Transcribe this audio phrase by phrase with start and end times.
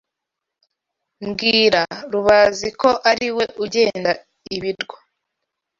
[1.27, 4.11] Mbwira Rubazi Ko ari we ugenda
[4.55, 4.97] ibirwa